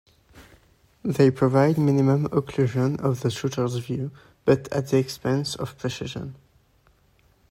[1.03, 4.09] They provide minimum occlusion of the shooter's view,
[4.45, 6.35] but at the expense of precision.